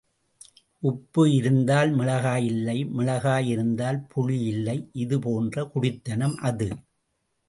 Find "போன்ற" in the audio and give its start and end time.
5.19-5.65